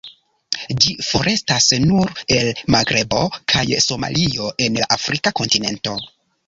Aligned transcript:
Ĝi 0.85 0.95
forestas 1.07 1.67
nur 1.83 2.13
el 2.39 2.49
Magrebo 2.77 3.23
kaj 3.55 3.65
Somalio 3.89 4.53
en 4.69 4.83
la 4.83 4.93
afrika 5.01 5.39
kontinento. 5.45 6.01